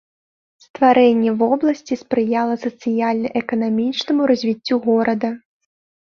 Стварэнне 0.65 1.31
вобласці 1.41 1.97
спрыяла 2.03 2.55
сацыяльна-эканамічнаму 2.63 4.21
развіццю 4.31 4.75
горада. 4.87 5.29